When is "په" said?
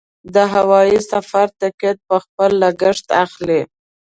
2.07-2.15